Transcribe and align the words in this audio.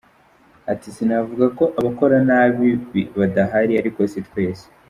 Ati 0.71 0.87
‘‘Sinavuga 0.95 1.45
ko 1.57 1.63
abakora 1.79 2.15
nabi 2.27 2.67
badahari 3.19 3.73
ariko 3.81 3.99
si 4.11 4.21
twese. 4.27 4.65